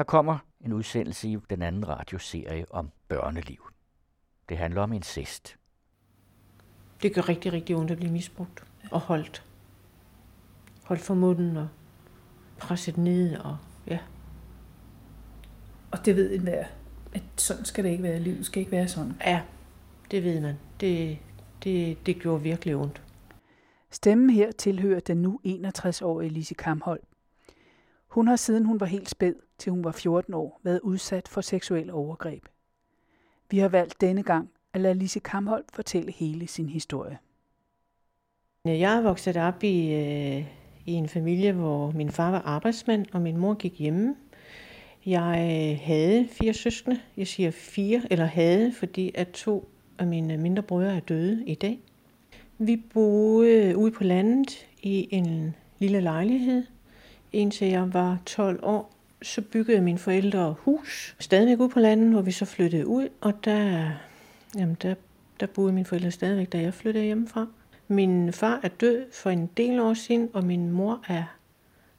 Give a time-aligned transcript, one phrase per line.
[0.00, 3.70] Her kommer en udsendelse i den anden radioserie om børneliv.
[4.48, 5.56] Det handler om incest.
[7.02, 9.44] Det gør rigtig, rigtig ondt at blive misbrugt og holdt.
[10.84, 11.68] Holdt for munden og
[12.58, 13.98] presset ned og ja.
[15.90, 16.64] Og det ved enhver,
[17.12, 18.20] at sådan skal det ikke være.
[18.20, 19.14] Livet skal ikke være sådan.
[19.26, 19.42] Ja,
[20.10, 20.54] det ved man.
[20.80, 21.18] Det,
[21.64, 23.02] det, det gjorde virkelig ondt.
[23.90, 27.00] Stemmen her tilhører den nu 61-årige Lise Kamhold.
[28.10, 31.40] Hun har siden hun var helt spæd, til hun var 14 år, været udsat for
[31.40, 32.44] seksuel overgreb.
[33.50, 37.18] Vi har valgt denne gang at lade Lise Kamhold fortælle hele sin historie.
[38.64, 40.44] Jeg er vokset op i, øh,
[40.86, 44.16] i en familie, hvor min far var arbejdsmand, og min mor gik hjemme.
[45.06, 47.00] Jeg øh, havde fire søskende.
[47.16, 51.54] Jeg siger fire, eller havde, fordi at to af mine mindre brødre er døde i
[51.54, 51.78] dag.
[52.58, 56.64] Vi boede ude på landet i en lille lejlighed,
[57.32, 58.94] indtil jeg var 12 år.
[59.22, 63.44] Så byggede mine forældre hus, stadigvæk ude på landet, hvor vi så flyttede ud, og
[63.44, 63.90] der,
[64.54, 64.94] jamen der,
[65.40, 67.46] der boede mine forældre stadigvæk, da jeg flyttede hjemmefra.
[67.88, 71.24] Min far er død for en del år siden, og min mor er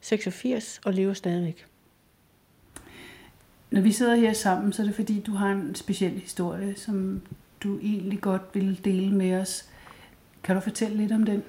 [0.00, 1.66] 86 og lever stadigvæk.
[3.70, 7.22] Når vi sidder her sammen, så er det fordi, du har en speciel historie, som
[7.62, 9.68] du egentlig godt vil dele med os.
[10.42, 11.42] Kan du fortælle lidt om den?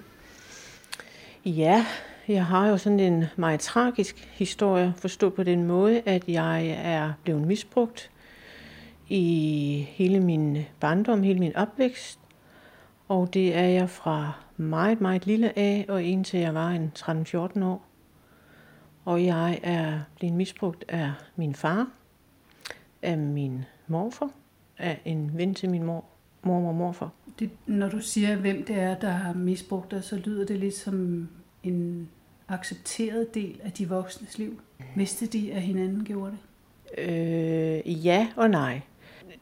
[1.46, 1.86] Ja,
[2.28, 7.14] jeg har jo sådan en meget tragisk historie, forstået på den måde, at jeg er
[7.24, 8.12] blevet misbrugt
[9.10, 12.20] i hele min barndom, hele min opvækst.
[13.08, 17.64] Og det er jeg fra meget, meget lille af, og indtil jeg var en 13-14
[17.64, 17.86] år.
[19.06, 21.88] Og jeg er blevet misbrugt af min far,
[23.02, 24.30] af min morfar,
[24.78, 26.06] af en ven til min mor,
[26.44, 27.10] mormor og morfar.
[27.40, 30.76] Det, når du siger, hvem det er, der har misbrugt dig, så lyder det lidt
[30.76, 31.30] som
[31.64, 32.10] en
[32.48, 34.62] accepteret del af de voksnes liv.
[34.96, 36.40] Vidste de, at hinanden gjorde det?
[36.98, 38.82] Øh, ja og nej.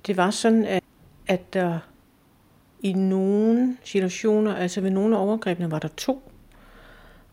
[0.08, 0.84] Det var sådan, at,
[1.28, 1.80] at der
[2.82, 6.32] i nogle situationer, altså ved nogle af overgrebene, var der to.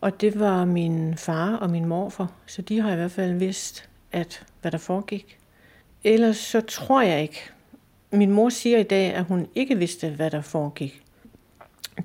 [0.01, 3.89] Og det var min far og min morfar, så de har i hvert fald vidst,
[4.11, 5.37] at hvad der foregik.
[6.03, 7.39] Ellers så tror jeg ikke.
[8.11, 11.03] Min mor siger i dag, at hun ikke vidste, hvad der foregik.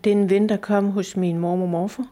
[0.05, 2.07] Den ven, der kom hos min mor og morfar,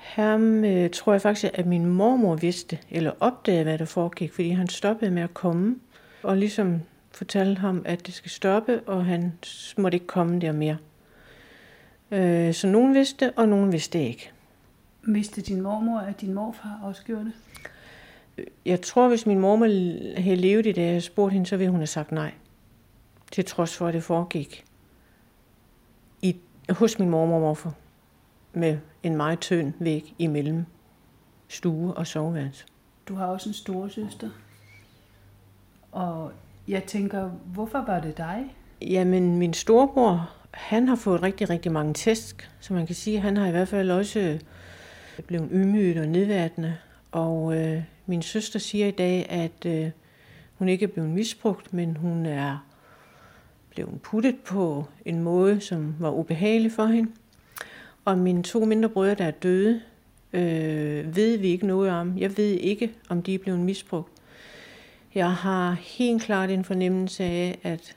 [0.00, 4.50] ham øh, tror jeg faktisk, at min mormor vidste, eller opdagede, hvad der foregik, fordi
[4.50, 5.76] han stoppede med at komme,
[6.22, 6.80] og ligesom
[7.12, 9.32] fortalte ham, at det skal stoppe, og han
[9.78, 10.76] måtte ikke komme der mere.
[12.10, 14.30] Øh, så nogen vidste, og nogen vidste ikke.
[15.02, 17.32] Vidste din mormor, at din morfar også gjorde det?
[18.64, 19.66] Jeg tror, hvis min mormor
[20.20, 22.32] havde levet i det, og spurgte hende, så ville hun have sagt nej.
[23.32, 24.64] Til trods for, at det foregik
[26.22, 26.36] i,
[26.70, 27.74] hos min mormor og morfar
[28.52, 30.64] med en meget tynd væg imellem
[31.48, 32.64] stue og soveværelse.
[33.08, 34.30] Du har også en store søster.
[35.92, 36.32] Og
[36.68, 38.54] jeg tænker, hvorfor var det dig?
[38.82, 43.22] Jamen, min storebror, han har fået rigtig, rigtig mange tæsk, så man kan sige, at
[43.22, 44.38] han har i hvert fald også
[45.26, 46.76] blevet ydmyget og nedværdende.
[47.12, 49.90] Og øh, min søster siger i dag, at øh,
[50.58, 52.66] hun ikke er blevet misbrugt, men hun er
[53.70, 57.10] blevet puttet på en måde, som var ubehagelig for hende.
[58.10, 59.80] Og mine to mindre brødre, der er døde,
[60.32, 62.18] øh, ved vi ikke noget om.
[62.18, 64.12] Jeg ved ikke, om de er blevet misbrugt.
[65.14, 67.96] Jeg har helt klart en fornemmelse af, at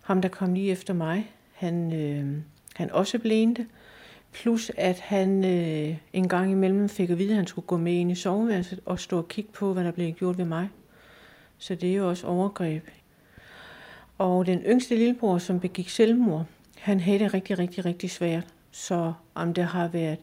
[0.00, 2.36] ham, der kom lige efter mig, han, øh,
[2.74, 3.66] han også blænte.
[4.32, 7.92] Plus at han øh, en gang imellem fik at vide, at han skulle gå med
[7.92, 10.68] ind i soveværelset og stå og kigge på, hvad der blev gjort ved mig.
[11.58, 12.88] Så det er jo også overgreb.
[14.18, 16.46] Og den yngste lillebror, som begik selvmord,
[16.78, 18.55] han havde det rigtig, rigtig, rigtig svært.
[18.76, 20.18] Så om det har været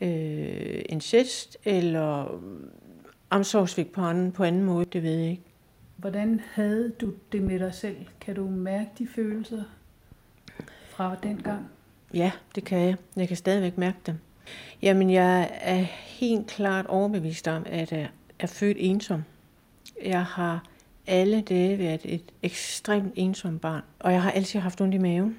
[0.00, 2.40] øh, incest eller
[3.30, 5.42] omsorgsvigt på anden, på anden måde, det ved jeg ikke.
[5.96, 7.96] Hvordan havde du det med dig selv?
[8.20, 9.62] Kan du mærke de følelser
[10.88, 11.68] fra den gang?
[12.14, 12.96] Ja, det kan jeg.
[13.16, 14.14] Jeg kan stadigvæk mærke dem.
[14.82, 15.82] Jamen, jeg er
[16.18, 19.24] helt klart overbevist om, at jeg er født ensom.
[20.04, 20.64] Jeg har
[21.06, 25.38] alle dage været et ekstremt ensomt barn, og jeg har altid haft ondt i maven,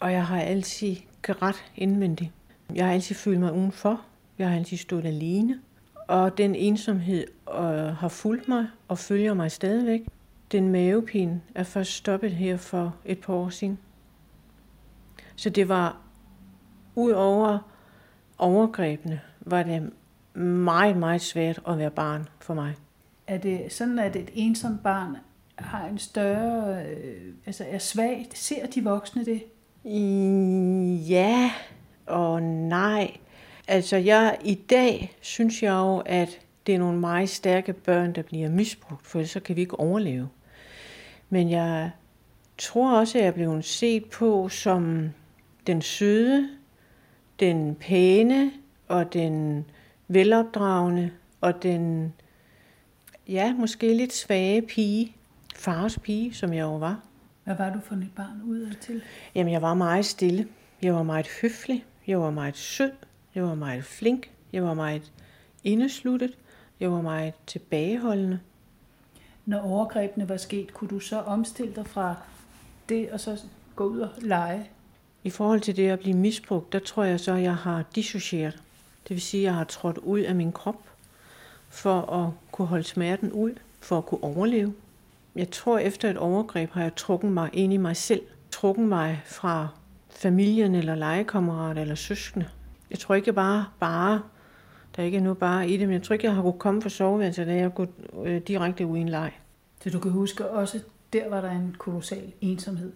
[0.00, 0.96] og jeg har altid
[1.32, 2.30] grædt indvendigt.
[2.74, 4.00] Jeg har altid følt mig udenfor.
[4.38, 5.60] Jeg har altid stået alene.
[6.08, 10.00] Og den ensomhed øh, har fulgt mig og følger mig stadigvæk.
[10.52, 13.78] Den mavepine er først stoppet her for et par år siden.
[15.36, 15.96] Så det var
[16.94, 17.58] ud over
[18.38, 19.92] overgrebene, var det
[20.42, 22.74] meget, meget svært at være barn for mig.
[23.26, 25.16] Er det sådan, at et ensomt barn
[25.56, 28.38] har en større, øh, altså er svagt?
[28.38, 29.42] Ser de voksne det?
[29.84, 31.50] Ja
[32.06, 33.16] og nej.
[33.68, 38.22] Altså jeg, i dag synes jeg jo, at det er nogle meget stærke børn, der
[38.22, 40.28] bliver misbrugt, for så kan vi ikke overleve.
[41.30, 41.90] Men jeg
[42.58, 45.10] tror også, at jeg blev set på som
[45.66, 46.48] den søde,
[47.40, 48.50] den pæne
[48.88, 49.64] og den
[50.08, 51.10] velopdragende
[51.40, 52.12] og den,
[53.28, 55.16] ja, måske lidt svage pige,
[55.56, 57.00] fars pige, som jeg jo var.
[57.44, 59.02] Hvad var du for et barn ud til?
[59.34, 60.48] Jamen, jeg var meget stille.
[60.82, 61.84] Jeg var meget høflig.
[62.06, 62.92] Jeg var meget sød.
[63.34, 64.30] Jeg var meget flink.
[64.52, 65.12] Jeg var meget
[65.64, 66.38] indesluttet.
[66.80, 68.40] Jeg var meget tilbageholdende.
[69.46, 72.14] Når overgrebene var sket, kunne du så omstille dig fra
[72.88, 73.42] det og så
[73.76, 74.70] gå ud og lege?
[75.24, 78.62] I forhold til det at blive misbrugt, der tror jeg så, at jeg har dissocieret.
[79.08, 80.82] Det vil sige, at jeg har trådt ud af min krop
[81.68, 84.74] for at kunne holde smerten ud, for at kunne overleve.
[85.36, 88.22] Jeg tror, efter et overgreb har jeg trukket mig ind i mig selv.
[88.50, 89.68] Trukket mig fra
[90.10, 92.48] familien eller legekammerater eller søskende.
[92.90, 94.22] Jeg tror ikke bare, bare,
[94.96, 96.82] der er ikke noget bare i det, men jeg tror ikke, jeg har kunnet komme
[96.82, 97.88] fra soveværelset, da jeg gået
[98.24, 99.32] øh, direkte ud i en leg.
[99.82, 100.80] Så du kan huske også,
[101.12, 102.92] der var der en kolossal ensomhed?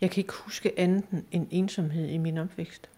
[0.00, 2.88] Jeg kan ikke huske andet end ensomhed i min opvækst.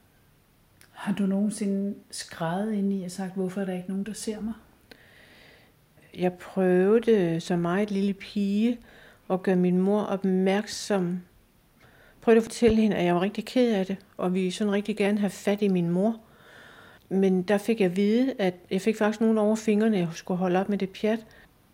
[0.91, 4.41] Har du nogensinde skrevet ind i og sagt, hvorfor er der ikke nogen, der ser
[4.41, 4.55] mig?
[6.19, 8.79] Jeg prøvede som meget lille pige
[9.31, 11.21] at gøre min mor opmærksom.
[12.21, 14.97] Prøvede at fortælle hende, at jeg var rigtig ked af det, og vi sådan rigtig
[14.97, 16.21] gerne have fat i min mor.
[17.09, 20.39] Men der fik jeg at vide, at jeg fik faktisk nogen over fingrene, jeg skulle
[20.39, 21.27] holde op med det pjat.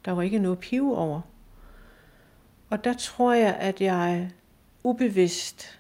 [0.04, 1.20] Der var ikke noget pive over.
[2.70, 4.30] Og der tror jeg, at jeg
[4.84, 5.78] ubevidst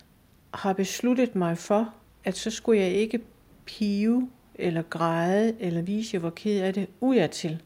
[0.54, 1.94] har besluttet mig for,
[2.24, 3.20] at så skulle jeg ikke
[3.64, 7.62] pive eller græde eller vise, at jeg var ked af det udadtil,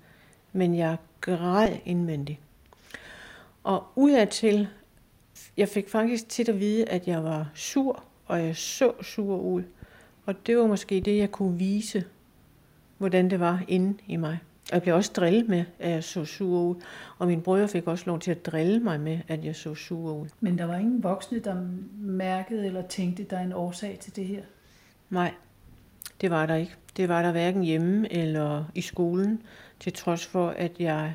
[0.59, 2.39] men jeg græd indvendigt.
[3.65, 4.69] Og udadtil,
[5.57, 9.63] jeg fik faktisk tit at vide, at jeg var sur, og jeg så sur ud.
[10.27, 12.05] Og det var måske det, jeg kunne vise,
[12.99, 14.39] hvordan det var inde i mig.
[14.71, 16.75] Og jeg blev også drillet med, at jeg så sur ud.
[17.19, 20.13] Og min brødre fik også lov til at drille mig med, at jeg så sur
[20.13, 20.27] ud.
[20.41, 21.57] Men der var ingen voksne, der
[21.99, 24.43] mærkede eller tænkte, der er en årsag til det her?
[25.11, 25.35] Nej,
[26.21, 26.75] det var der ikke.
[26.97, 29.43] Det var der hverken hjemme eller i skolen,
[29.81, 31.15] til trods for, at jeg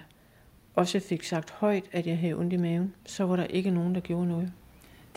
[0.76, 2.94] også fik sagt højt, at jeg havde ondt i maven.
[3.06, 4.52] Så var der ikke nogen, der gjorde noget.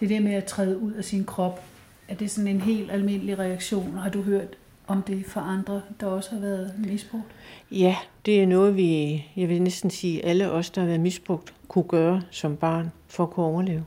[0.00, 1.64] Det der med at træde ud af sin krop,
[2.08, 3.94] er det sådan en helt almindelig reaktion?
[3.94, 4.56] Har du hørt
[4.86, 7.24] om det for andre, der også har været misbrugt?
[7.70, 7.96] Ja,
[8.26, 11.84] det er noget, vi, jeg vil næsten sige, alle os, der har været misbrugt, kunne
[11.84, 13.84] gøre som barn for at kunne overleve.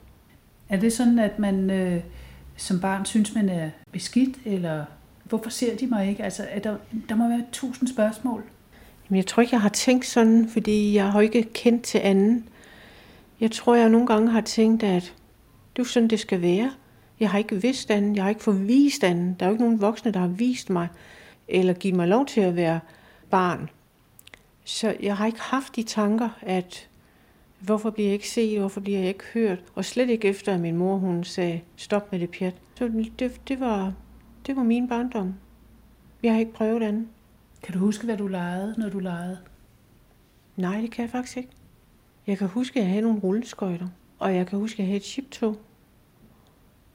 [0.70, 2.04] Er det sådan, at man øh,
[2.56, 4.86] som barn synes, man er beskidt, eller
[5.24, 6.24] hvorfor ser de mig ikke?
[6.24, 6.78] Altså, er der,
[7.10, 8.44] der må være tusind spørgsmål.
[9.10, 12.50] Jamen, jeg tror ikke, jeg har tænkt sådan, fordi jeg har ikke kendt til anden.
[13.40, 15.14] Jeg tror, jeg nogle gange har tænkt, at
[15.76, 16.72] det er sådan, det skal være.
[17.20, 19.36] Jeg har ikke vidst anden, jeg har ikke fået vist anden.
[19.40, 20.88] Der er jo ikke nogen voksne, der har vist mig,
[21.48, 22.80] eller givet mig lov til at være
[23.30, 23.70] barn.
[24.64, 26.88] Så jeg har ikke haft de tanker, at
[27.60, 30.60] hvorfor bliver jeg ikke set, hvorfor bliver jeg ikke hørt, og slet ikke efter, at
[30.60, 32.56] min mor hun sagde, stop med det pjat.
[32.76, 33.94] Så det, det, var,
[34.48, 35.34] det var min barndom.
[36.24, 37.08] Jeg har ikke prøvet andet.
[37.64, 39.38] Kan du huske, hvad du legede, når du legede?
[40.56, 41.50] Nej, det kan jeg faktisk ikke.
[42.28, 43.88] Jeg kan huske, at jeg havde nogle rulleskøjter,
[44.20, 45.56] og jeg kan huske, at jeg havde et chiptog.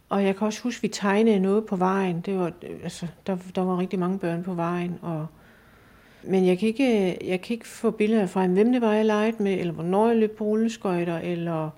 [0.08, 2.20] Og jeg kan også huske, at vi tegnede noget på vejen.
[2.20, 2.52] Det var,
[2.82, 4.98] altså, der, der var rigtig mange børn på vejen.
[5.02, 5.26] Og,
[6.22, 9.42] men jeg kan, ikke, jeg kan ikke få billeder fra, hvem det var, jeg legede
[9.42, 11.70] med, eller hvornår jeg løb på rulleskøjter, eller,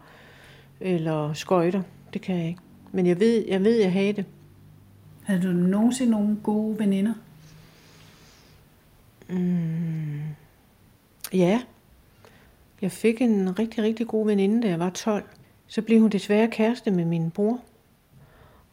[0.80, 1.82] eller skøjter.
[2.12, 2.60] Det kan jeg ikke.
[2.92, 4.24] Men jeg ved, jeg ved, jeg havde det.
[5.22, 7.14] Havde du nogensinde nogle gode veninder?
[9.28, 10.20] Mm,
[11.32, 11.60] ja.
[12.82, 15.24] Jeg fik en rigtig, rigtig god veninde, da jeg var 12.
[15.66, 17.60] Så blev hun desværre kæreste med min bror.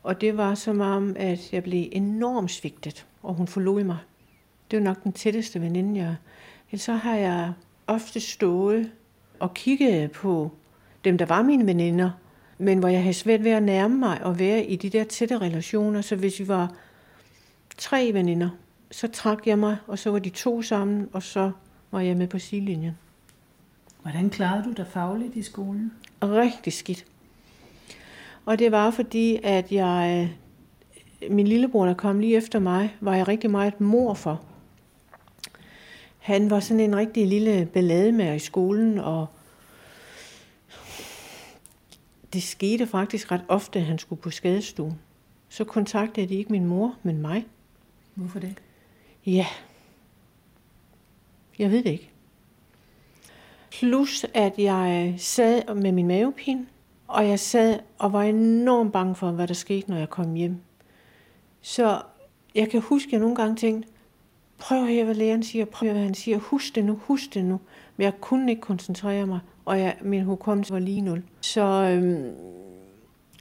[0.03, 3.97] Og det var som om, at jeg blev enormt svigtet, og hun forlod mig.
[4.71, 6.15] Det var nok den tætteste veninde, jeg...
[6.71, 7.53] Ellers så har jeg
[7.87, 8.91] ofte stået
[9.39, 10.51] og kigget på
[11.03, 12.11] dem, der var mine veninder,
[12.57, 15.37] men hvor jeg havde svært ved at nærme mig og være i de der tætte
[15.37, 16.01] relationer.
[16.01, 16.75] Så hvis vi var
[17.77, 18.49] tre veninder,
[18.93, 21.51] så trak jeg mig, og så var de to sammen, og så
[21.91, 22.97] var jeg med på sidelinjen.
[24.01, 25.91] Hvordan klarede du dig fagligt i skolen?
[26.23, 27.05] Rigtig skidt.
[28.45, 30.29] Og det var fordi, at jeg,
[31.29, 34.41] min lillebror, der kom lige efter mig, var jeg rigtig meget mor for.
[36.19, 39.27] Han var sådan en rigtig lille ballademager i skolen, og
[42.33, 44.99] det skete faktisk ret ofte, at han skulle på skadestuen.
[45.49, 47.45] Så kontaktede de ikke min mor, men mig.
[48.15, 48.57] Hvorfor det?
[49.25, 49.45] Ja,
[51.59, 52.09] jeg ved det ikke.
[53.71, 56.65] Plus at jeg sad med min mavepine,
[57.07, 60.57] og jeg sad og var enormt bange for, hvad der skete, når jeg kom hjem.
[61.61, 62.01] Så
[62.55, 63.89] jeg kan huske, at jeg nogle gange tænkte,
[64.57, 66.95] prøv at høre, hvad lægen siger, prøv at høre, hvad han siger, husk det nu,
[66.95, 67.59] husk det nu.
[67.97, 71.23] Men jeg kunne ikke koncentrere mig, og jeg, min hukommelse var lige nul.
[71.41, 72.35] Så, øhm,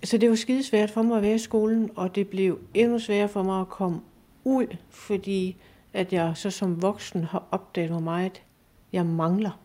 [0.05, 3.29] så det var skidesvært for mig at være i skolen, og det blev endnu sværere
[3.29, 4.01] for mig at komme
[4.45, 5.57] ud, fordi
[5.93, 8.43] at jeg så som voksen har opdaget, hvor meget
[8.93, 9.61] jeg mangler.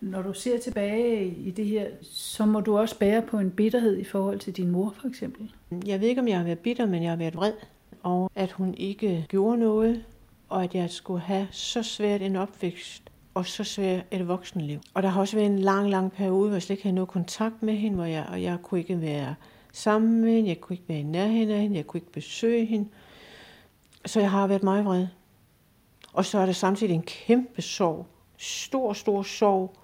[0.00, 3.96] Når du ser tilbage i det her, så må du også bære på en bitterhed
[3.96, 5.52] i forhold til din mor, for eksempel.
[5.86, 7.52] Jeg ved ikke, om jeg har været bitter, men jeg har været vred
[8.02, 10.04] over, at hun ikke gjorde noget,
[10.48, 13.02] og at jeg skulle have så svært en opvækst
[13.34, 14.80] og så svært et voksenliv.
[14.94, 17.08] Og der har også været en lang, lang periode, hvor jeg slet ikke havde noget
[17.08, 19.34] kontakt med hende, hvor jeg, og jeg kunne ikke være
[19.72, 22.64] sammen med hende, jeg kunne ikke være i nærheden af hende, jeg kunne ikke besøge
[22.64, 22.88] hende.
[24.06, 25.06] Så jeg har været meget vred.
[26.16, 28.06] Og så er der samtidig en kæmpe sorg,
[28.36, 29.76] stor, stor sorg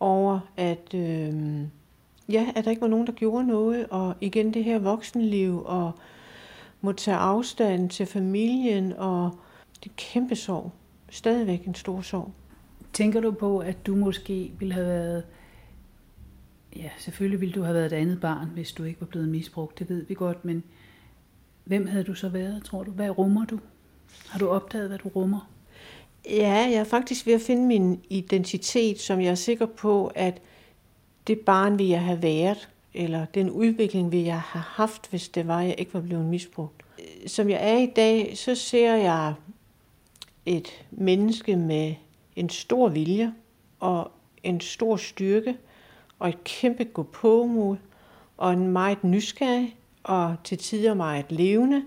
[0.00, 1.60] over, at, øh,
[2.28, 5.92] ja, at der ikke var nogen, der gjorde noget, og igen det her voksenliv, og
[6.80, 9.30] må tage afstand til familien, og
[9.84, 10.72] det er kæmpe sorg.
[11.10, 12.32] Stadigvæk en stor sorg.
[12.92, 15.24] Tænker du på, at du måske ville have været...
[16.76, 19.78] Ja, selvfølgelig ville du have været et andet barn, hvis du ikke var blevet misbrugt,
[19.78, 20.64] det ved vi godt, men
[21.64, 22.90] hvem havde du så været, tror du?
[22.90, 23.60] Hvad rummer du?
[24.28, 25.50] Har du opdaget, hvad du rummer?
[26.26, 30.40] Ja, jeg er faktisk ved at finde min identitet, som jeg er sikker på, at
[31.26, 35.48] det barn vil jeg have været, eller den udvikling vil jeg have haft, hvis det
[35.48, 36.82] var, at jeg ikke var blevet misbrugt.
[37.26, 39.34] Som jeg er i dag, så ser jeg
[40.46, 41.94] et menneske med
[42.36, 43.34] en stor vilje
[43.80, 44.10] og
[44.42, 45.56] en stor styrke
[46.18, 47.76] og et kæmpe gå på mod
[48.36, 51.82] og en meget nysgerrig og til tider meget levende,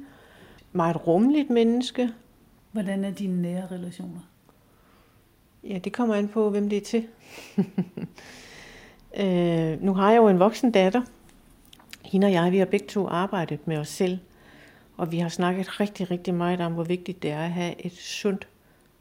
[0.71, 2.09] meget rummeligt menneske.
[2.73, 4.19] Hvordan er dine nære relationer?
[5.63, 7.07] Ja, det kommer an på, hvem det er til.
[9.23, 11.01] øh, nu har jeg jo en voksen datter.
[12.01, 14.19] Hende og jeg, vi har begge to arbejdet med os selv.
[14.97, 17.93] Og vi har snakket rigtig, rigtig meget om, hvor vigtigt det er at have et
[17.93, 18.47] sundt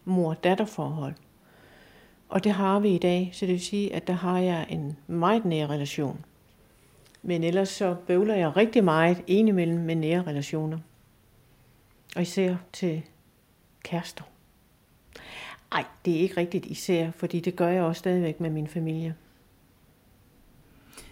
[0.04, 1.14] mor-datter-forhold.
[2.28, 4.96] Og det har vi i dag, så det vil sige, at der har jeg en
[5.06, 6.24] meget nær relation.
[7.22, 10.78] Men ellers så bøvler jeg rigtig meget indimellem med nære relationer.
[12.16, 13.02] Og især til
[13.82, 14.24] kærester.
[15.72, 19.14] Nej, det er ikke rigtigt især, fordi det gør jeg også stadigvæk med min familie.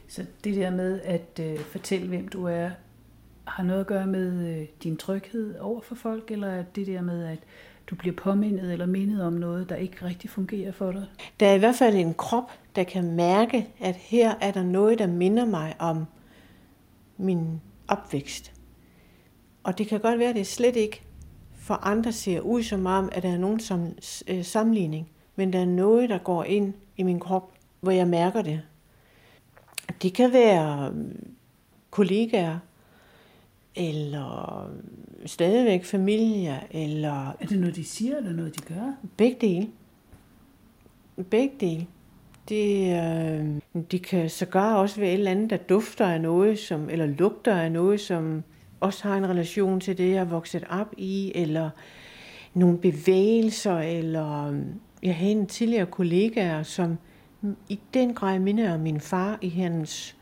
[0.08, 2.70] Så det der med at øh, fortælle, hvem du er,
[3.44, 7.02] har noget at gøre med øh, din tryghed over for folk, eller er det der
[7.02, 7.38] med, at
[7.86, 11.06] du bliver påmindet eller mindet om noget, der ikke rigtig fungerer for dig?
[11.40, 14.98] Der er i hvert fald en krop, der kan mærke, at her er der noget,
[14.98, 16.04] der minder mig om
[17.16, 18.52] min opvækst.
[19.62, 21.02] Og det kan godt være, at det slet ikke
[21.60, 23.86] for andre ser ud som om, at der er nogen som,
[24.28, 25.08] øh, sammenligning.
[25.36, 28.62] Men der er noget, der går ind i min krop, hvor jeg mærker det.
[30.02, 30.94] Det kan være
[31.90, 32.58] kollegaer,
[33.74, 34.70] eller
[35.26, 37.28] stadigvæk familie, eller...
[37.28, 38.94] Er det noget, de siger, eller noget, de gør?
[39.16, 39.68] Begge dele.
[41.30, 41.86] Begge dele.
[42.48, 46.90] Det, øh, de kan sågar også være et eller andet, der dufter af noget, som,
[46.90, 48.42] eller lugter af noget, som
[48.80, 51.70] også har en relation til det, jeg er vokset op i, eller
[52.54, 54.60] nogle bevægelser, eller øh,
[55.02, 56.98] jeg havde en tidligere kollega, som
[57.68, 60.16] i den grad minder om min far i hans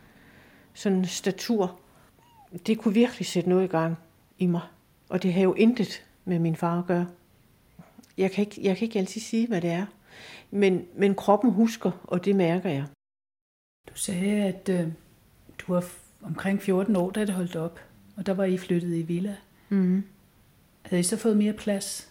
[0.75, 1.81] sådan statur.
[2.67, 3.97] Det kunne virkelig sætte noget i gang
[4.39, 4.63] i mig,
[5.09, 7.07] og det har jo intet med min far at gøre.
[8.19, 9.87] Jeg kan ikke, jeg kan ikke altid sige, hvad det er,
[10.51, 12.85] men, men kroppen husker, og det mærker jeg.
[13.89, 14.89] Du sagde, at øh,
[15.59, 15.85] du var
[16.23, 17.81] omkring 14 år, da det holdt op.
[18.19, 19.37] Og der var I flyttet i villa.
[19.69, 20.05] Mm.
[20.83, 22.11] Havde I så fået mere plads?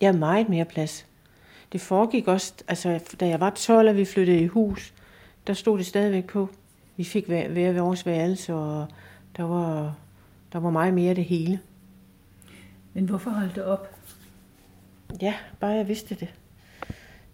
[0.00, 1.06] Ja, meget mere plads.
[1.72, 4.94] Det foregik også, altså da jeg var 12, og vi flyttede i hus,
[5.46, 6.48] der stod det stadigvæk på.
[6.96, 8.86] Vi fik hver, hver vores værelse, og
[9.36, 9.96] der var,
[10.52, 11.60] der var meget mere det hele.
[12.92, 13.96] Men hvorfor holdt det op?
[15.22, 16.34] Ja, bare jeg vidste det.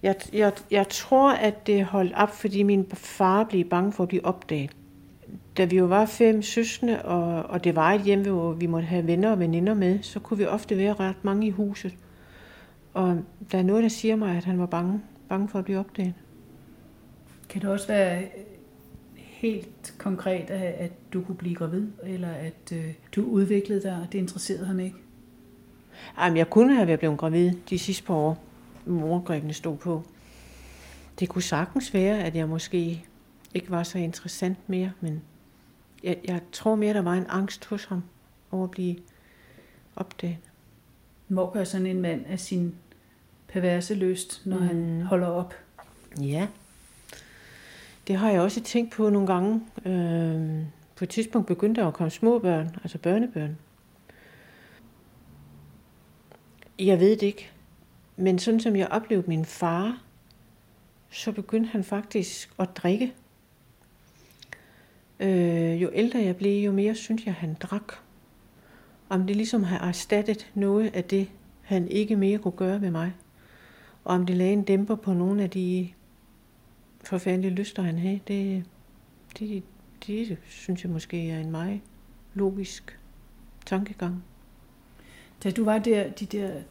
[0.03, 4.09] Jeg, jeg, jeg tror, at det holdt op, fordi min far blev bange for at
[4.09, 4.77] blive opdaget
[5.61, 8.87] da vi jo var fem søskende, og, og det var et hjem, hvor vi måtte
[8.87, 11.95] have venner og veninder med, så kunne vi ofte være ret mange i huset.
[12.95, 13.19] Og
[13.53, 16.15] der er noget, der siger mig, at han var bange, bange for at blive opdaget.
[17.49, 18.23] Kan det også være
[19.17, 24.19] helt konkret, at du kunne blive gravid, eller at øh, du udviklede dig, og det
[24.19, 24.97] interesserede ham ikke?
[26.19, 28.45] Jamen, jeg kunne have været blevet gravid de sidste par år,
[28.87, 30.03] morgrebene stod på.
[31.21, 33.05] Det kunne sagtens være, at jeg måske
[33.55, 35.23] ikke var så interessant mere, men
[36.03, 38.03] jeg, jeg tror mere, der var en angst hos ham
[38.51, 38.97] over at blive
[39.97, 40.39] opdaget.
[41.29, 42.75] Hvor gør sådan en mand af sin
[43.49, 44.67] perverse lyst, når mm.
[44.67, 45.55] han holder op?
[46.21, 46.49] Ja,
[48.07, 49.61] det har jeg også tænkt på nogle gange.
[49.85, 50.65] Øh,
[50.97, 53.59] på et tidspunkt begyndte der at komme små børn, altså børnebørn.
[56.79, 57.51] Jeg ved det ikke.
[58.17, 60.03] men sådan som jeg oplevede min far,
[61.11, 63.15] så begyndte han faktisk at drikke.
[65.21, 67.93] Øh, jo ældre jeg blev, jo mere synes jeg, han drak.
[69.09, 71.29] Om det ligesom har erstattet noget af det,
[71.63, 73.13] han ikke mere kunne gøre ved mig.
[74.05, 75.89] Og om det lagde en dæmper på nogle af de
[77.05, 78.65] forfærdelige lyster, han havde, det,
[79.39, 79.63] det,
[80.07, 81.81] det synes jeg måske er en meget
[82.35, 82.99] logisk
[83.67, 84.25] tankegang.
[85.45, 86.63] Da du var der, de der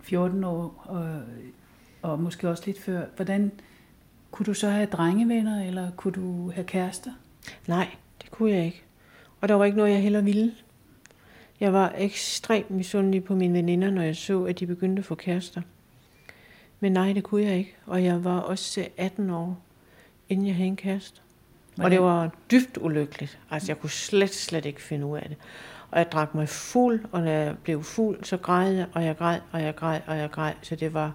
[0.00, 1.22] 14 år, og,
[2.02, 3.52] og måske også lidt før, hvordan
[4.30, 7.10] kunne du så have drengevenner, eller kunne du have kærester?
[7.66, 7.88] Nej,
[8.22, 8.82] det kunne jeg ikke.
[9.40, 10.52] Og der var ikke noget, jeg heller ville.
[11.60, 15.14] Jeg var ekstremt misundelig på mine veninder, når jeg så, at de begyndte at få
[15.14, 15.62] kærester.
[16.80, 17.76] Men nej, det kunne jeg ikke.
[17.86, 19.62] Og jeg var også 18 år,
[20.28, 21.20] inden jeg havde en kæreste.
[21.78, 23.38] Og det var dybt ulykkeligt.
[23.50, 25.36] Altså, jeg kunne slet, slet ikke finde ud af det.
[25.90, 29.16] Og jeg drak mig fuld, og når jeg blev fuld, så græd jeg, og jeg
[29.16, 30.52] græd, og jeg græd, og jeg græd.
[30.62, 31.12] Så det var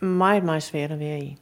[0.00, 1.38] meget, meget svært at være i.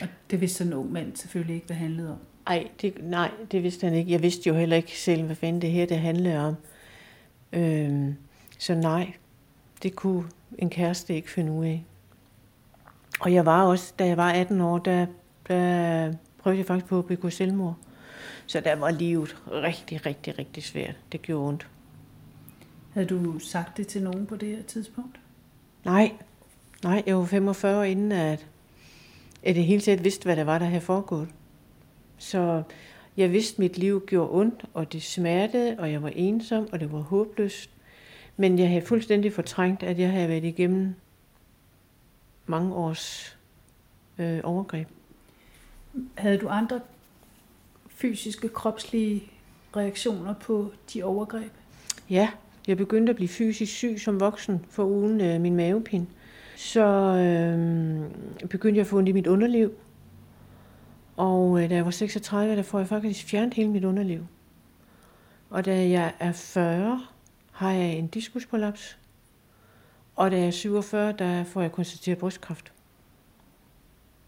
[0.00, 2.18] Og det vidste sådan en ung mand selvfølgelig ikke, hvad det handlede om.
[2.46, 4.12] Ej, det, nej, det vidste han ikke.
[4.12, 6.54] Jeg vidste jo heller ikke selv, hvad fanden det her det handlede om.
[7.52, 8.14] Øhm,
[8.58, 9.12] så nej,
[9.82, 10.24] det kunne
[10.58, 11.84] en kæreste ikke finde ud af.
[13.20, 15.06] Og jeg var også, da jeg var 18 år, der,
[15.48, 17.76] der prøvede jeg faktisk på at begå selvmord.
[18.46, 20.96] Så der var livet rigtig, rigtig, rigtig svært.
[21.12, 21.66] Det gjorde ondt.
[22.94, 25.20] Havde du sagt det til nogen på det her tidspunkt?
[25.84, 26.12] Nej,
[26.82, 28.46] nej, jeg var 45 inden, at,
[29.42, 31.28] at det hele taget vidste, hvad der var, der havde foregået.
[32.18, 32.62] Så
[33.16, 36.80] jeg vidste, at mit liv gjorde ondt, og det smertede, og jeg var ensom, og
[36.80, 37.70] det var håbløst.
[38.36, 40.94] Men jeg havde fuldstændig fortrængt, at jeg havde været igennem
[42.46, 43.38] mange års
[44.18, 44.88] øh, overgreb.
[46.14, 46.80] Havde du andre
[47.88, 49.22] fysiske, kropslige
[49.76, 51.52] reaktioner på de overgreb?
[52.10, 52.30] Ja,
[52.66, 56.08] jeg begyndte at blive fysisk syg som voksen for ugen øh, min mavepin.
[56.60, 56.84] Så
[57.16, 59.72] øh, begyndte jeg at få ondt i mit underliv.
[61.16, 64.26] Og øh, da jeg var 36, der får jeg faktisk fjernet hele mit underliv.
[65.50, 67.00] Og da jeg er 40,
[67.52, 68.98] har jeg en diskusprolaps.
[70.16, 72.72] Og da jeg er 47, der får jeg konstateret brystkræft.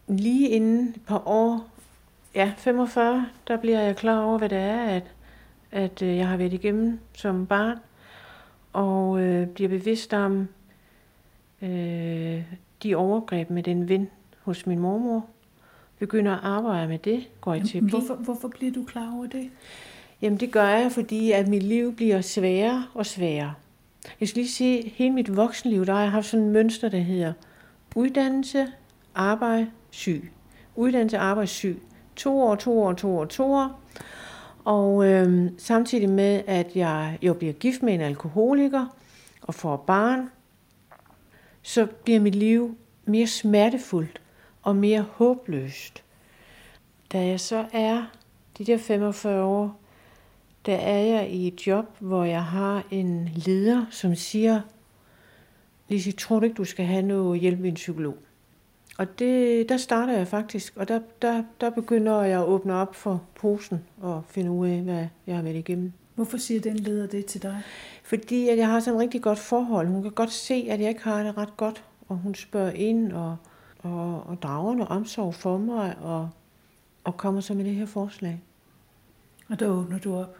[0.09, 1.69] Lige inden et par år,
[2.35, 5.15] ja, 45, der bliver jeg klar over, hvad det er, at,
[5.71, 7.79] at øh, jeg har været igennem som barn.
[8.73, 10.49] Og øh, bliver bevidst om
[11.63, 12.43] øh,
[12.83, 15.27] de overgreb med den ven hos min mormor.
[15.99, 17.91] Begynder at arbejde med det, går i terapi.
[17.91, 19.51] Hvorfor, hvorfor bliver du klar over det?
[20.23, 23.55] Jamen det gør jeg, fordi at mit liv bliver sværere og sværere.
[24.21, 26.99] Jeg skal lige sige, hele mit voksenliv, der har jeg haft sådan et mønster, der
[26.99, 27.33] hedder
[27.97, 28.67] uddannelse,
[29.15, 30.33] arbejde, syg.
[30.77, 31.83] Uddannelse, arbejde, syg.
[32.17, 33.81] To år, to år, to år, to år.
[34.65, 38.87] Og øh, samtidig med, at jeg jo bliver gift med en alkoholiker
[39.43, 40.31] og får barn,
[41.63, 44.21] så bliver mit liv mere smertefuldt
[44.63, 46.05] og mere håbløst.
[47.13, 48.11] Da jeg så er
[48.59, 49.81] de der 45 år,
[50.67, 54.61] der er jeg i et job, hvor jeg har en leder, som siger,
[55.89, 58.17] Lise, tror du ikke, du skal have noget hjælp med en psykolog?
[58.99, 62.95] Og det, der starter jeg faktisk, og der, der, der begynder jeg at åbne op
[62.95, 65.93] for posen og finde ud af, hvad jeg har været igennem.
[66.15, 67.63] Hvorfor siger den leder det til dig?
[68.03, 69.89] Fordi at jeg har sådan et rigtig godt forhold.
[69.89, 73.13] Hun kan godt se, at jeg ikke har det ret godt, og hun spørger ind
[73.13, 73.37] og,
[73.79, 76.31] og, og drager noget omsorg for mig, og,
[77.05, 78.43] og kommer så med det her forslag.
[79.49, 80.37] Og der åbner du op?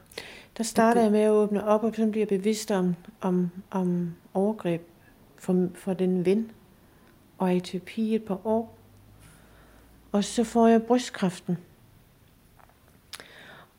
[0.57, 4.15] Der starter jeg med at åbne op, og så bliver jeg bevidst om, om, om
[4.35, 4.83] overgreb
[5.39, 6.51] for, for den ven,
[7.39, 8.79] og er i terapi et par år.
[10.13, 11.57] Og så får jeg brystkræften.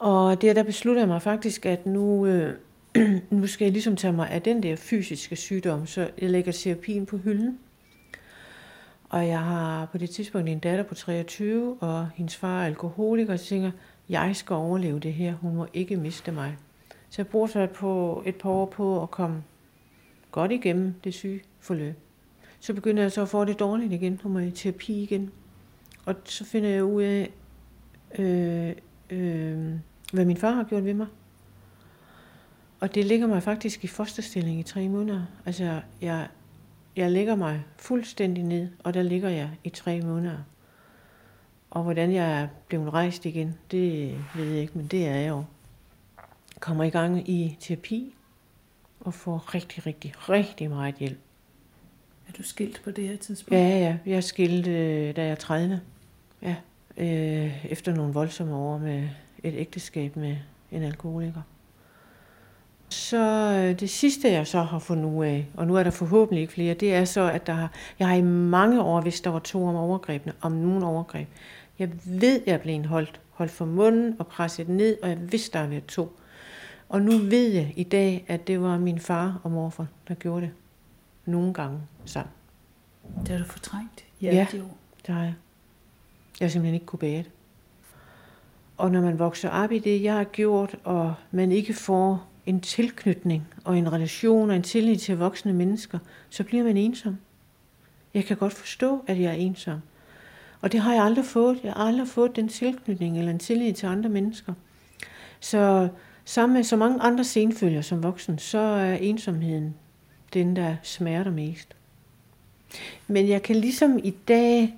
[0.03, 2.55] Og det der besluttede jeg mig faktisk, at nu, øh,
[3.29, 7.05] nu skal jeg ligesom tage mig af den der fysiske sygdom, så jeg lægger terapien
[7.05, 7.59] på hylden.
[9.09, 13.29] Og jeg har på det tidspunkt en datter på 23, og hendes far er alkoholiker,
[13.29, 13.71] og jeg tænker,
[14.09, 16.57] jeg skal overleve det her, hun må ikke miste mig.
[17.09, 19.43] Så jeg bruger så på et par år på at komme
[20.31, 21.95] godt igennem det syge forløb.
[22.59, 25.31] Så begynder jeg så at få det dårligt igen, og må i terapi igen.
[26.05, 27.29] Og så finder jeg ud af,
[28.19, 28.73] øh,
[29.09, 29.73] øh,
[30.13, 31.07] hvad min far har gjort ved mig.
[32.79, 35.25] Og det ligger mig faktisk i fosterstilling i tre måneder.
[35.45, 36.27] Altså, jeg,
[36.95, 40.37] jeg lægger mig fuldstændig ned, og der ligger jeg i tre måneder.
[41.71, 45.29] Og hvordan jeg er blevet rejst igen, det ved jeg ikke, men det er jeg
[45.29, 45.43] jo.
[46.59, 48.15] Kommer i gang i terapi,
[48.99, 51.19] og får rigtig, rigtig, rigtig meget hjælp.
[52.27, 53.53] Er du skilt på det her tidspunkt?
[53.53, 53.97] Ja, ja.
[54.05, 55.81] Jeg er skilt, øh, da jeg er 30.
[56.41, 56.55] Ja.
[56.97, 59.09] Øh, efter nogle voldsomme år med
[59.43, 60.37] et ægteskab med
[60.71, 61.41] en alkoholiker.
[62.89, 66.41] Så øh, det sidste, jeg så har fundet ud af, og nu er der forhåbentlig
[66.41, 69.29] ikke flere, det er så, at der har, jeg har i mange år, hvis der
[69.29, 71.27] var to om overgrebene, om nogen overgreb.
[71.79, 75.67] Jeg ved, jeg blevet holdt, holdt for munden og presset ned, og jeg vidste, der
[75.67, 76.17] været to.
[76.89, 80.41] Og nu ved jeg i dag, at det var min far og morfar, der gjorde
[80.41, 80.51] det.
[81.25, 82.31] Nogle gange sammen.
[83.19, 84.77] Det har du fortrængt i ja, de år.
[85.07, 85.33] det har jeg.
[86.39, 87.31] Jeg har simpelthen ikke kunne bære det.
[88.83, 92.61] Og når man vokser op i det, jeg har gjort, og man ikke får en
[92.61, 97.17] tilknytning og en relation og en tillid til voksne mennesker, så bliver man ensom.
[98.13, 99.79] Jeg kan godt forstå, at jeg er ensom.
[100.61, 101.59] Og det har jeg aldrig fået.
[101.63, 104.53] Jeg har aldrig fået den tilknytning eller en tillid til andre mennesker.
[105.39, 105.89] Så
[106.25, 109.75] sammen med så mange andre senfølger som voksen, så er ensomheden
[110.33, 111.75] den, der smerter mest.
[113.07, 114.77] Men jeg kan ligesom i dag,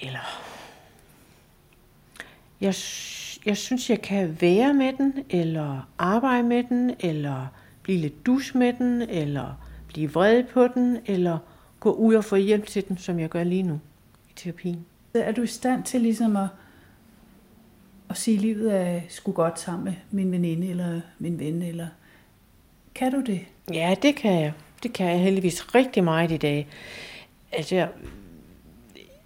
[0.00, 0.53] eller
[2.60, 2.74] jeg,
[3.46, 7.46] jeg synes, jeg kan være med den, eller arbejde med den, eller
[7.82, 11.38] blive lidt dus med den, eller blive vred på den, eller
[11.80, 13.80] gå ud og få hjælp til den, som jeg gør lige nu
[14.30, 14.86] i terapien.
[15.14, 16.48] Er du i stand til ligesom at,
[18.10, 21.62] at sige, at livet er sgu godt sammen med min veninde eller min ven?
[21.62, 21.86] Eller
[22.94, 23.40] kan du det?
[23.72, 24.52] Ja, det kan jeg.
[24.82, 26.68] Det kan jeg heldigvis rigtig meget i dag.
[27.52, 27.88] Altså,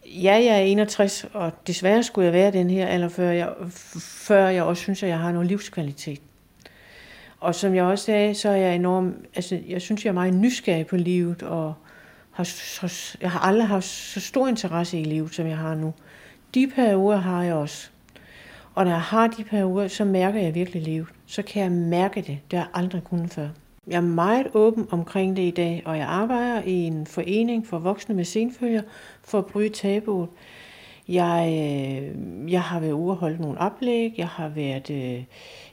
[0.08, 3.52] ja, jeg er 61, og desværre skulle jeg være den her alder, før jeg,
[4.00, 6.20] før jeg også synes, at jeg har noget livskvalitet.
[7.40, 10.34] Og som jeg også sagde, så er jeg enorm, altså jeg synes, jeg er meget
[10.34, 11.74] nysgerrig på livet, og
[12.32, 15.94] har, så, jeg har aldrig haft så stor interesse i livet, som jeg har nu.
[16.54, 17.90] De perioder har jeg også.
[18.74, 21.08] Og når jeg har de perioder, så mærker jeg virkelig livet.
[21.26, 22.38] Så kan jeg mærke det.
[22.50, 23.48] Det har jeg aldrig kunnet før.
[23.88, 27.78] Jeg er meget åben omkring det i dag, og jeg arbejder i en forening for
[27.78, 28.82] voksne med senfølger
[29.22, 30.28] for at bryde tabuet.
[31.08, 35.24] Jeg, øh, jeg har været ude og holde nogle oplæg, jeg har været øh,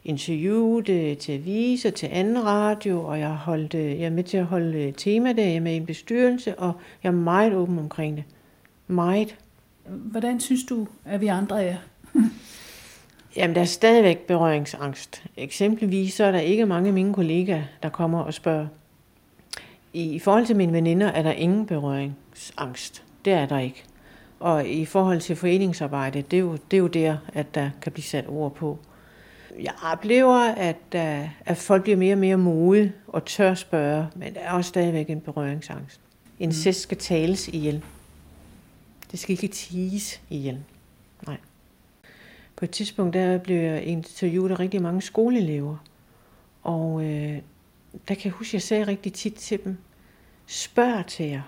[0.06, 4.23] interviewet øh, til aviser, til anden radio, og jeg, har holdt, øh, jeg er med
[4.23, 6.73] til at holde øh, temadage, jeg er med en bestyrelse, og
[7.04, 8.23] jeg er meget åben omkring det.
[8.88, 9.36] Meget.
[9.88, 11.78] Hvordan synes du, at vi andre er?
[13.35, 15.23] Jamen, der er stadigvæk berøringsangst.
[15.37, 18.67] Eksempelvis så er der ikke mange af mine kollegaer, der kommer og spørger.
[19.93, 23.03] I, forhold til mine veninder er der ingen berøringsangst.
[23.25, 23.83] Det er der ikke.
[24.39, 27.91] Og i forhold til foreningsarbejde, det er jo, det er jo der, at der kan
[27.91, 28.79] blive sat ord på.
[29.59, 30.95] Jeg oplever, at,
[31.45, 35.09] at folk bliver mere og mere modige og tør spørge, men der er også stadigvæk
[35.09, 35.99] en berøringsangst.
[36.39, 37.83] Incest skal tales ihjel.
[39.11, 40.59] Det skal ikke tease ihjel.
[42.55, 45.77] På et tidspunkt der blev jeg interviewet af rigtig mange skoleelever.
[46.63, 47.37] Og øh,
[48.07, 49.77] der kan jeg huske, at jeg sagde rigtig tit til dem,
[50.45, 51.41] spørg til jer.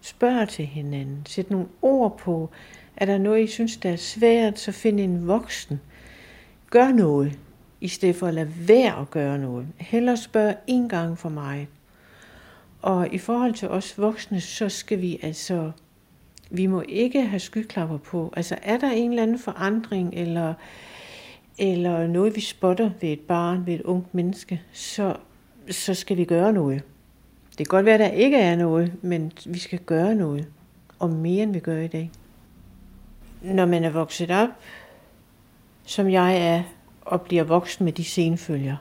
[0.00, 1.22] Spørg til hinanden.
[1.26, 2.50] Sæt nogle ord på.
[2.96, 5.80] Er der noget, I synes, der er svært, så find en voksen.
[6.70, 7.38] Gør noget,
[7.80, 9.66] i stedet for at lade være at gøre noget.
[9.76, 11.68] Heller spørg en gang for mig.
[12.82, 15.72] Og i forhold til os voksne, så skal vi altså
[16.50, 18.32] vi må ikke have skyklapper på.
[18.36, 20.54] Altså er der en eller anden forandring, eller,
[21.58, 25.16] eller noget, vi spotter ved et barn, ved et ungt menneske, så,
[25.70, 26.82] så skal vi gøre noget.
[27.48, 30.46] Det kan godt være, at der ikke er noget, men vi skal gøre noget.
[30.98, 32.10] Og mere, end vi gør i dag.
[33.42, 34.48] Når man er vokset op,
[35.84, 36.62] som jeg er,
[37.00, 38.76] og bliver voksen med de senfølger,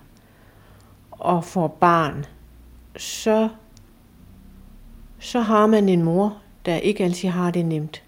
[1.12, 2.26] og får barn,
[2.98, 3.50] så,
[5.20, 8.04] så har man en mor, der ikke altid har det nemt.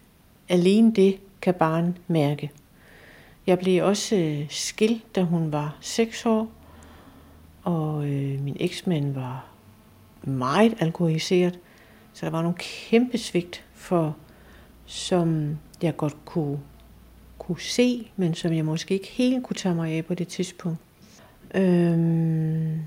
[0.49, 2.51] Alene det kan barn mærke.
[3.47, 6.51] Jeg blev også øh, skilt, da hun var 6 år,
[7.63, 9.45] og øh, min eksmand var
[10.23, 11.59] meget alkoholiseret,
[12.13, 14.15] så der var nogle kæmpe svigt for,
[14.85, 16.59] som jeg godt kunne,
[17.37, 20.79] kunne se, men som jeg måske ikke helt kunne tage mig af på det tidspunkt.
[21.55, 22.81] Øhm,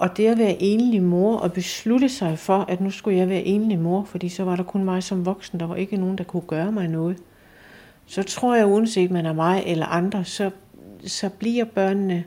[0.00, 3.42] og det at være enlig mor og beslutte sig for, at nu skulle jeg være
[3.42, 6.24] enlig mor, fordi så var der kun mig som voksen, der var ikke nogen, der
[6.24, 7.16] kunne gøre mig noget.
[8.06, 10.50] Så tror jeg, uanset man er mig eller andre, så,
[11.06, 12.24] så bliver børnene,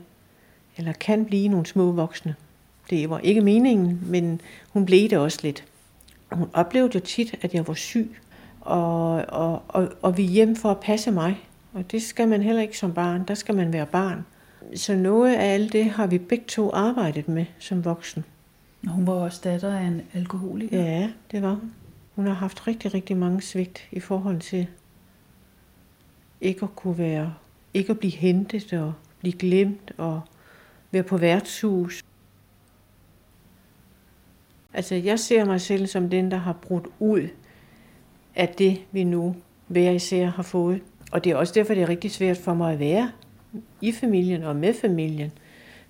[0.76, 2.34] eller kan blive nogle små voksne.
[2.90, 4.40] Det var ikke meningen, men
[4.72, 5.64] hun blev det også lidt.
[6.32, 8.16] Hun oplevede jo tit, at jeg var syg,
[8.60, 11.48] og, og, og, og vi hjem for at passe mig.
[11.72, 14.24] Og det skal man heller ikke som barn, der skal man være barn.
[14.74, 18.24] Så noget af alt det har vi begge to arbejdet med som voksen.
[18.86, 20.82] Hun var også datter af en alkoholiker?
[20.82, 21.72] Ja, det var hun.
[22.14, 24.66] Hun har haft rigtig, rigtig mange svigt i forhold til
[26.40, 27.34] ikke at kunne være,
[27.74, 30.20] ikke at blive hentet og blive glemt og
[30.90, 32.04] være på værtshus.
[34.74, 37.28] Altså, jeg ser mig selv som den, der har brudt ud
[38.34, 40.80] af det, vi nu hver især har fået.
[41.12, 43.10] Og det er også derfor, det er rigtig svært for mig at være
[43.80, 45.32] i familien og med familien.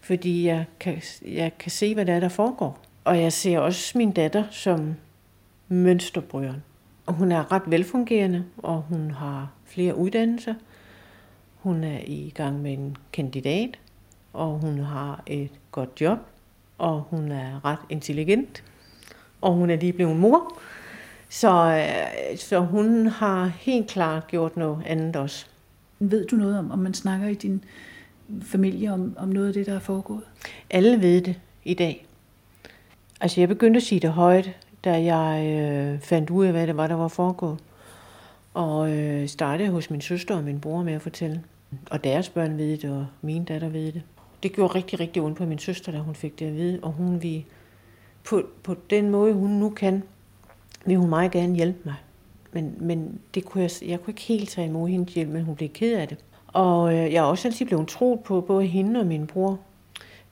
[0.01, 2.79] fordi jeg kan, jeg kan se, hvad der er, der foregår.
[3.05, 4.95] Og jeg ser også min datter som
[5.69, 6.63] mønsterbrøren.
[7.07, 10.55] Og hun er ret velfungerende, og hun har flere uddannelser.
[11.57, 13.79] Hun er i gang med en kandidat,
[14.33, 16.19] og hun har et godt job,
[16.79, 18.65] og hun er ret intelligent,
[19.41, 20.59] og hun er lige blevet mor.
[21.29, 25.47] Så, øh, så hun har helt klart gjort noget andet også.
[26.11, 27.65] Ved du noget om, om man snakker i din
[28.43, 30.23] familie om, om noget af det, der er foregået?
[30.71, 32.07] Alle ved det i dag.
[33.21, 36.77] Altså jeg begyndte at sige det højt, da jeg øh, fandt ud af, hvad det
[36.77, 37.59] var, der var foregået.
[38.55, 41.43] Og øh, startede hos min søster og min bror med at fortælle.
[41.91, 44.03] Og deres børn ved det, og min datter ved det.
[44.43, 46.81] Det gjorde rigtig, rigtig ondt på min søster, da hun fik det at vide.
[46.83, 47.45] Og hun vil,
[48.25, 50.03] på, på den måde, hun nu kan,
[50.87, 51.95] vil hun meget gerne hjælpe mig.
[52.55, 55.57] Men, men det kunne jeg, jeg kunne ikke helt tage imod hendes hjælp, men hun
[55.57, 56.19] blev ked af det.
[56.47, 59.59] Og øh, jeg er også altid blevet troet på både hende og min bror.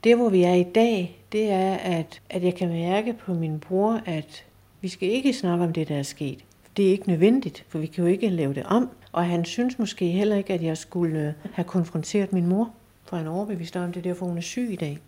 [0.03, 3.59] Det, hvor vi er i dag, det er, at, at jeg kan mærke på min
[3.59, 4.45] bror, at
[4.81, 6.39] vi skal ikke snakke om det, der er sket.
[6.77, 8.89] Det er ikke nødvendigt, for vi kan jo ikke lave det om.
[9.11, 12.69] Og han synes måske heller ikke, at jeg skulle øh, have konfronteret min mor,
[13.05, 14.99] for han overbeviste om det, derfor hun er syg i dag.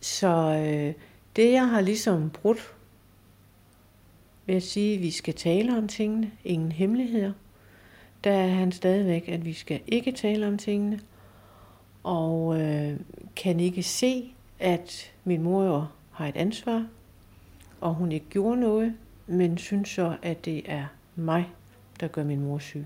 [0.00, 0.94] Så øh,
[1.36, 2.74] det, jeg har ligesom brudt
[4.46, 7.32] ved at sige, at vi skal tale om tingene, ingen hemmeligheder,
[8.24, 11.00] der er han stadigvæk, at vi skal ikke tale om tingene,
[12.02, 13.00] og øh,
[13.36, 16.86] kan ikke se, at min mor jo har et ansvar,
[17.80, 18.94] og hun ikke gjorde noget,
[19.26, 20.84] men synes så, at det er
[21.16, 21.48] mig,
[22.00, 22.84] der gør min mor syg.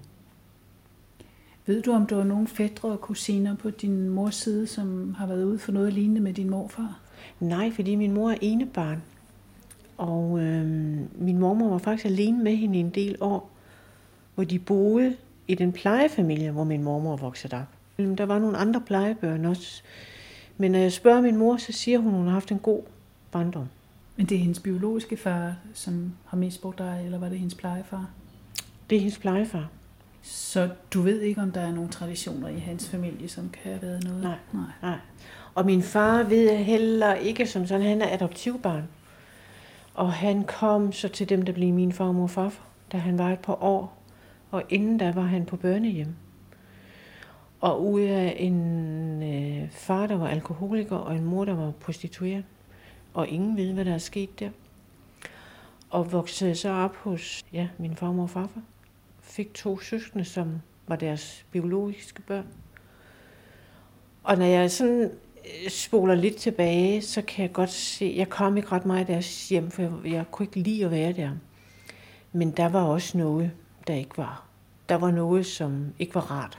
[1.66, 5.26] Ved du, om der er nogle fædre og kusiner på din mors side, som har
[5.26, 7.00] været ude for noget lignende med din morfar?
[7.40, 9.02] Nej, fordi min mor er ene barn.
[9.98, 10.66] Og øh,
[11.22, 13.50] min mormor var faktisk alene med hende en del år,
[14.34, 15.16] hvor de boede
[15.48, 17.68] i den plejefamilie, hvor min mormor voksede op.
[18.18, 19.82] Der var nogle andre plejebørn også.
[20.56, 22.82] Men når jeg spørger min mor, så siger hun, at hun har haft en god
[23.32, 23.68] barndom.
[24.16, 28.10] Men det er hendes biologiske far, som har misbrugt dig, eller var det hendes plejefar?
[28.90, 29.68] Det er hendes plejefar.
[30.22, 33.82] Så du ved ikke, om der er nogle traditioner i hans familie, som kan have
[33.82, 34.22] været noget?
[34.22, 34.62] Nej, nej.
[34.82, 34.98] nej.
[35.54, 38.82] Og min far ved heller ikke som sådan, han er adoptivbarn.
[39.98, 43.32] Og han kom så til dem, der blev min farmor og farfar, da han var
[43.32, 44.02] et par år.
[44.50, 46.14] Og inden da var han på børnehjem.
[47.60, 52.44] Og ud af en øh, far, der var alkoholiker, og en mor, der var prostitueret.
[53.14, 54.50] Og ingen ved, hvad der er sket der.
[55.90, 58.62] Og voksede så op hos ja, min farmor og farfar.
[59.20, 62.46] Fik to søskende, som var deres biologiske børn.
[64.22, 65.10] Og når jeg sådan
[65.48, 69.06] Øh, spoler lidt tilbage, så kan jeg godt se, jeg kom ikke ret meget af
[69.06, 71.30] deres hjem, for jeg, jeg kunne ikke lide at være der.
[72.32, 73.50] Men der var også noget,
[73.86, 74.44] der ikke var.
[74.88, 76.58] Der var noget, som ikke var rart.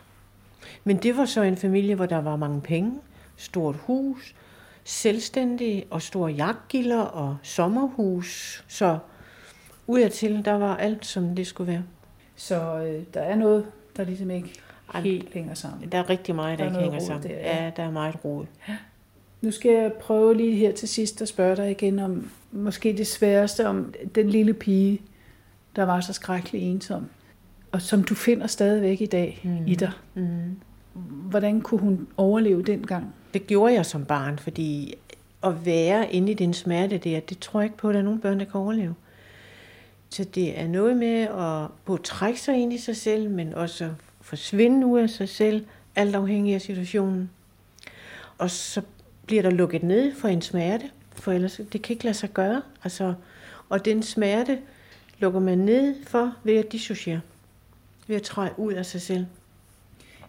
[0.84, 3.00] Men det var så en familie, hvor der var mange penge,
[3.38, 4.36] stort hus,
[4.84, 8.64] selvstændige og store jagtgilder og sommerhus.
[8.68, 8.98] Så
[9.88, 11.84] udadtil, der var alt, som det skulle være.
[12.36, 13.66] Så øh, der er noget,
[13.98, 14.60] der ligesom ikke
[14.96, 15.90] helt hænger sammen.
[15.92, 17.30] Der er rigtig meget, der, der ikke hænger sammen.
[17.30, 17.64] Der, ja.
[17.64, 18.46] ja, der er meget rod.
[18.68, 18.78] Ja.
[19.42, 23.08] Nu skal jeg prøve lige her til sidst at spørge dig igen om måske det
[23.08, 25.02] sværeste, om den lille pige,
[25.76, 27.06] der var så skrækkelig ensom,
[27.72, 29.68] og som du finder stadigvæk i dag mm.
[29.68, 29.92] i dig.
[30.14, 30.60] Mm.
[31.04, 33.14] Hvordan kunne hun overleve dengang?
[33.34, 34.96] Det gjorde jeg som barn, fordi
[35.44, 38.04] at være inde i den smerte der, det tror jeg ikke på, at der er
[38.04, 38.96] nogen børn, der kan overleve.
[40.10, 43.90] Så det er noget med at både trække sig ind i sig selv, men også
[44.30, 45.66] forsvinde ud af sig selv,
[45.96, 47.30] alt afhængig af situationen.
[48.38, 48.82] Og så
[49.26, 52.62] bliver der lukket ned for en smerte, for ellers det kan ikke lade sig gøre.
[52.84, 53.14] Altså,
[53.70, 54.60] og den smerte
[55.20, 57.22] lukker man ned for ved at dissociere,
[58.08, 59.26] ved at træde ud af sig selv.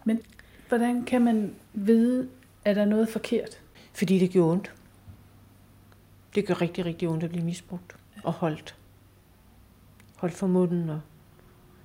[0.05, 0.21] Men
[0.69, 2.29] hvordan kan man vide,
[2.65, 3.59] at der er noget forkert?
[3.93, 4.73] Fordi det gør ondt.
[6.35, 8.75] Det gør rigtig, rigtig ondt at blive misbrugt og holdt.
[10.17, 11.01] Holdt for munden og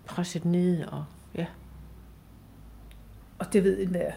[0.05, 1.45] presset ned og ja.
[3.45, 4.11] Og det ved enhver,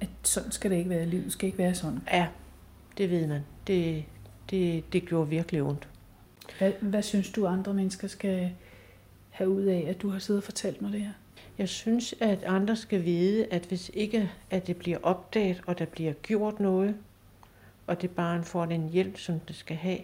[0.00, 1.06] at sådan skal det ikke være.
[1.06, 2.00] Livet skal ikke være sådan.
[2.12, 2.26] Ja,
[2.98, 3.40] det ved man.
[3.66, 4.04] Det,
[4.50, 5.88] det, det gjorde virkelig ondt.
[6.58, 8.50] Hvad, hvad synes du, andre mennesker skal
[9.30, 11.12] have ud af, at du har siddet og fortalt mig det her?
[11.58, 15.84] Jeg synes, at andre skal vide, at hvis ikke at det bliver opdaget, og der
[15.84, 16.96] bliver gjort noget,
[17.86, 19.98] og det barn får den hjælp, som det skal have,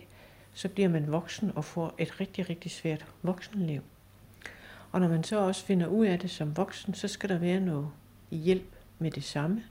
[0.54, 3.80] så bliver man voksen og får et rigtig, rigtig svært voksenliv.
[4.92, 7.60] Og når man så også finder ud af det som voksen, så skal der være
[7.60, 7.88] noget
[8.36, 9.62] hjælp med det samme.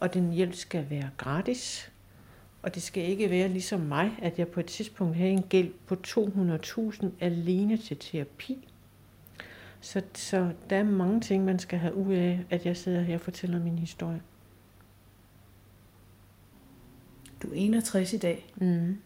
[0.00, 1.92] Og den hjælp skal være gratis.
[2.62, 5.72] Og det skal ikke være ligesom mig, at jeg på et tidspunkt havde en gæld
[5.86, 8.68] på 200.000 alene til terapi.
[9.80, 13.14] Så, så der er mange ting, man skal have ud af, at jeg sidder her
[13.14, 14.22] og fortæller min historie.
[17.42, 18.98] Du er 61 i dag, Mm.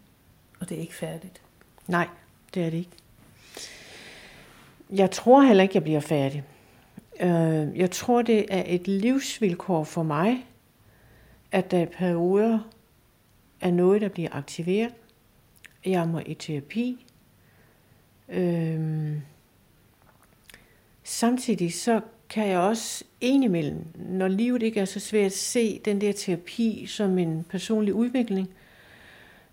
[0.60, 1.42] og det er ikke færdigt.
[1.88, 2.08] Nej,
[2.54, 2.90] det er det ikke.
[4.90, 6.44] Jeg tror heller ikke, jeg bliver færdig.
[7.20, 10.46] Øh, Jeg tror, det er et livsvilkår for mig,
[11.52, 12.58] at der i perioder
[13.60, 14.94] er noget, der bliver aktiveret.
[15.86, 17.06] Jeg må i terapi.
[18.28, 19.12] Øh,
[21.04, 26.12] samtidig så kan jeg også indimellem, når livet ikke er så svært, se den der
[26.12, 28.50] terapi som en personlig udvikling,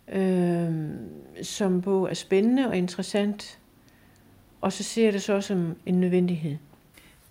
[0.07, 0.71] øh,
[1.41, 3.59] som både er spændende og interessant,
[4.61, 6.57] og så ser jeg det så også som en nødvendighed.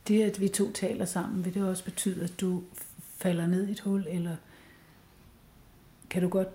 [0.09, 2.63] Det, at vi to taler sammen, vil det også betyde, at du
[3.17, 4.37] falder ned i et hul, eller
[6.11, 6.49] kan du godt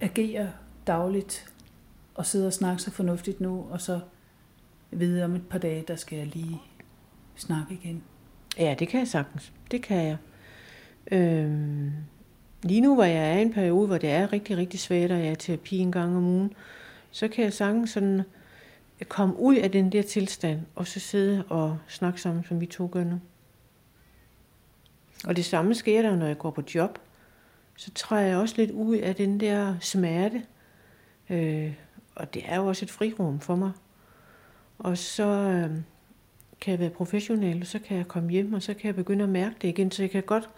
[0.00, 0.52] agere
[0.86, 1.52] dagligt
[2.14, 4.00] og sidde og snakke så fornuftigt nu, og så
[4.90, 6.60] vide om et par dage, der skal jeg lige
[7.36, 8.02] snakke igen?
[8.58, 9.52] Ja, det kan jeg sagtens.
[9.70, 10.16] Det kan jeg.
[11.12, 11.92] Øhm,
[12.62, 15.18] lige nu, hvor jeg er i en periode, hvor det er rigtig, rigtig svært, og
[15.18, 16.52] jeg er i terapi en gang om ugen,
[17.10, 18.22] så kan jeg sagtens sådan
[19.04, 22.88] komme ud af den der tilstand, og så sidde og snakke sammen, som vi to
[22.92, 23.20] gør nu.
[25.24, 26.98] Og det samme sker der, når jeg går på job.
[27.76, 30.42] Så træder jeg også lidt ud af den der smerte.
[31.30, 31.72] Øh,
[32.14, 33.72] og det er jo også et frirum for mig.
[34.78, 35.70] Og så øh,
[36.60, 39.24] kan jeg være professionel, og så kan jeg komme hjem, og så kan jeg begynde
[39.24, 40.48] at mærke det igen, så jeg kan godt,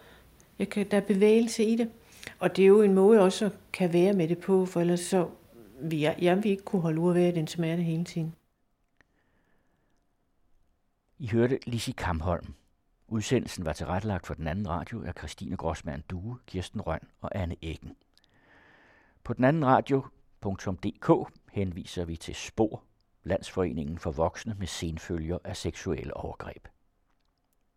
[0.59, 1.89] jeg kan, der er bevægelse i det.
[2.39, 4.99] Og det er jo en måde også at kan være med det på, for ellers
[4.99, 5.27] så
[5.91, 8.35] jeg, jeg vil ikke kunne holde ud at være i den smerte hele tiden.
[11.17, 12.53] I hørte Lisi Kamholm.
[13.07, 17.55] Udsendelsen var tilrettelagt for den anden radio af Christine Grossmann Due, Kirsten Røn og Anne
[17.61, 17.95] Eggen.
[19.23, 22.83] På den anden radio.dk henviser vi til SPOR,
[23.23, 26.67] Landsforeningen for Voksne med senfølger af seksuelle overgreb.